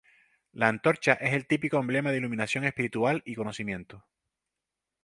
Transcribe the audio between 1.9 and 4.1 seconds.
de iluminación espiritual y conocimiento.